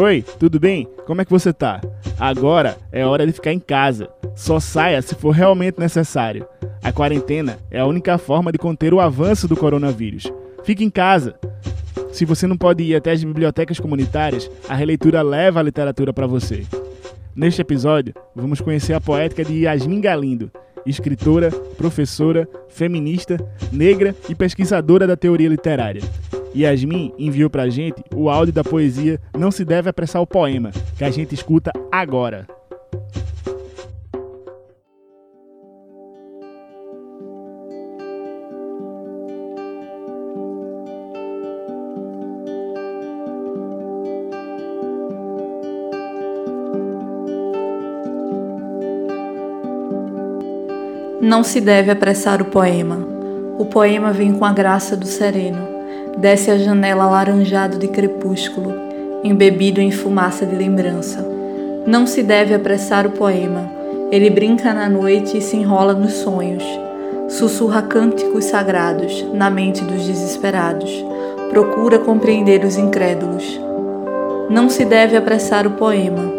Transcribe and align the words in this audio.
Oi, 0.00 0.24
tudo 0.38 0.60
bem? 0.60 0.86
Como 1.06 1.20
é 1.20 1.24
que 1.24 1.30
você 1.32 1.52
tá? 1.52 1.80
Agora 2.20 2.78
é 2.92 3.04
hora 3.04 3.26
de 3.26 3.32
ficar 3.32 3.52
em 3.52 3.58
casa. 3.58 4.08
Só 4.32 4.60
saia 4.60 5.02
se 5.02 5.16
for 5.16 5.32
realmente 5.32 5.80
necessário. 5.80 6.46
A 6.80 6.92
quarentena 6.92 7.58
é 7.68 7.80
a 7.80 7.84
única 7.84 8.16
forma 8.16 8.52
de 8.52 8.58
conter 8.58 8.94
o 8.94 9.00
avanço 9.00 9.48
do 9.48 9.56
coronavírus. 9.56 10.32
Fique 10.62 10.84
em 10.84 10.88
casa. 10.88 11.34
Se 12.12 12.24
você 12.24 12.46
não 12.46 12.56
pode 12.56 12.84
ir 12.84 12.94
até 12.94 13.10
as 13.10 13.24
bibliotecas 13.24 13.80
comunitárias, 13.80 14.48
a 14.68 14.74
releitura 14.76 15.20
leva 15.20 15.58
a 15.58 15.64
literatura 15.64 16.12
para 16.12 16.28
você. 16.28 16.64
Neste 17.34 17.60
episódio, 17.60 18.14
vamos 18.36 18.60
conhecer 18.60 18.92
a 18.92 19.00
poética 19.00 19.44
de 19.44 19.64
Yasmin 19.64 20.00
Galindo, 20.00 20.48
escritora, 20.86 21.50
professora, 21.76 22.48
feminista, 22.68 23.36
negra 23.72 24.14
e 24.28 24.34
pesquisadora 24.36 25.08
da 25.08 25.16
teoria 25.16 25.48
literária. 25.48 26.02
Yasmin 26.54 27.12
enviou 27.18 27.50
pra 27.50 27.68
gente 27.68 28.02
o 28.14 28.28
áudio 28.28 28.52
da 28.52 28.64
poesia 28.64 29.20
Não 29.36 29.50
se 29.50 29.64
deve 29.64 29.88
apressar 29.88 30.22
o 30.22 30.26
poema, 30.26 30.70
que 30.96 31.04
a 31.04 31.10
gente 31.10 31.34
escuta 31.34 31.72
agora. 31.92 32.46
Não 51.20 51.44
se 51.44 51.60
deve 51.60 51.90
apressar 51.90 52.40
o 52.40 52.46
poema. 52.46 52.96
O 53.58 53.66
poema 53.66 54.12
vem 54.12 54.32
com 54.32 54.44
a 54.46 54.52
graça 54.52 54.96
do 54.96 55.06
sereno 55.06 55.77
desce 56.20 56.50
a 56.50 56.58
janela 56.58 57.04
alaranjado 57.04 57.78
de 57.78 57.86
crepúsculo, 57.86 58.74
embebido 59.22 59.80
em 59.80 59.92
fumaça 59.92 60.44
de 60.44 60.56
lembrança. 60.56 61.24
Não 61.86 62.08
se 62.08 62.24
deve 62.24 62.52
apressar 62.54 63.06
o 63.06 63.10
poema. 63.10 63.70
Ele 64.10 64.28
brinca 64.28 64.74
na 64.74 64.88
noite 64.88 65.38
e 65.38 65.40
se 65.40 65.56
enrola 65.56 65.94
nos 65.94 66.14
sonhos. 66.14 66.64
Sussurra 67.28 67.82
cânticos 67.82 68.46
sagrados 68.46 69.24
na 69.32 69.48
mente 69.48 69.84
dos 69.84 70.06
desesperados. 70.06 70.90
Procura 71.50 72.00
compreender 72.00 72.64
os 72.64 72.76
incrédulos. 72.76 73.60
Não 74.50 74.68
se 74.68 74.84
deve 74.84 75.16
apressar 75.16 75.66
o 75.66 75.72
poema, 75.72 76.32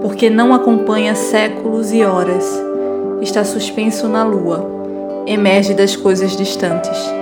porque 0.00 0.30
não 0.30 0.54
acompanha 0.54 1.14
séculos 1.16 1.92
e 1.92 2.04
horas. 2.04 2.46
Está 3.20 3.42
suspenso 3.42 4.06
na 4.06 4.22
lua. 4.22 5.24
Emerge 5.26 5.74
das 5.74 5.96
coisas 5.96 6.36
distantes 6.36 7.18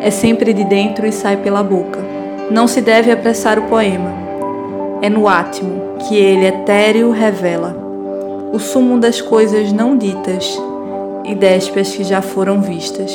é 0.00 0.10
sempre 0.10 0.52
de 0.52 0.64
dentro 0.64 1.06
e 1.06 1.12
sai 1.12 1.36
pela 1.36 1.62
boca. 1.62 2.00
Não 2.50 2.66
se 2.66 2.80
deve 2.80 3.12
apressar 3.12 3.58
o 3.58 3.68
poema. 3.68 4.12
É 5.02 5.08
no 5.08 5.28
átimo 5.28 5.96
que 6.08 6.16
ele 6.16 6.46
etéreo 6.46 7.10
revela 7.10 7.88
o 8.52 8.58
sumo 8.58 8.98
das 8.98 9.20
coisas 9.20 9.72
não 9.72 9.96
ditas 9.96 10.60
e 11.24 11.34
déspias 11.34 11.94
que 11.94 12.02
já 12.02 12.20
foram 12.20 12.60
vistas. 12.60 13.12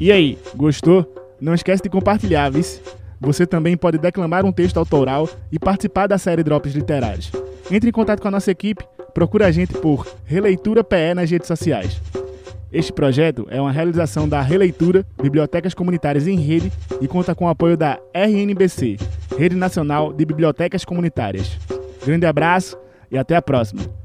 E 0.00 0.10
aí, 0.10 0.38
gostou? 0.56 1.14
Não 1.38 1.52
esquece 1.52 1.82
de 1.82 1.90
compartilhar, 1.90 2.48
vice. 2.48 2.80
Você 3.20 3.46
também 3.46 3.76
pode 3.76 3.98
declamar 3.98 4.46
um 4.46 4.52
texto 4.52 4.78
autoral 4.78 5.28
e 5.52 5.58
participar 5.58 6.06
da 6.06 6.16
série 6.16 6.42
Drops 6.42 6.72
Literários. 6.72 7.30
Entre 7.70 7.90
em 7.90 7.92
contato 7.92 8.22
com 8.22 8.28
a 8.28 8.30
nossa 8.30 8.50
equipe, 8.50 8.82
procura 9.12 9.46
a 9.46 9.50
gente 9.50 9.74
por 9.74 10.06
Releitura 10.24 10.82
PE 10.82 11.12
nas 11.14 11.30
redes 11.30 11.46
sociais. 11.46 12.00
Este 12.72 12.94
projeto 12.94 13.46
é 13.50 13.60
uma 13.60 13.70
realização 13.70 14.26
da 14.26 14.40
Releitura 14.40 15.04
Bibliotecas 15.22 15.74
Comunitárias 15.74 16.26
em 16.26 16.36
Rede 16.38 16.72
e 16.98 17.06
conta 17.06 17.34
com 17.34 17.44
o 17.44 17.48
apoio 17.48 17.76
da 17.76 17.98
RNBC, 18.14 18.96
Rede 19.36 19.54
Nacional 19.54 20.14
de 20.14 20.24
Bibliotecas 20.24 20.82
Comunitárias. 20.82 21.58
Grande 22.06 22.24
abraço 22.24 22.78
e 23.10 23.18
até 23.18 23.36
a 23.36 23.42
próxima! 23.42 23.99